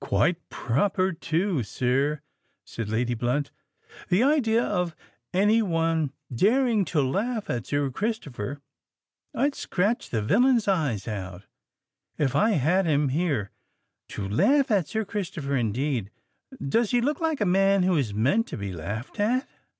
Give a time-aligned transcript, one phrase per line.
[0.03, 2.21] "Quite proper too, sir,"
[2.65, 3.51] said Lady Blunt.
[4.09, 4.95] "The idea of
[5.31, 8.59] any one daring to laugh at Sir Christopher!
[9.35, 11.45] I'd scratch the villain's eyes out,
[12.17, 13.51] if I had him here.
[14.07, 16.09] To laugh at Sir Christopher, indeed!
[16.67, 19.47] Does he look like a man who is meant to be laughed at?"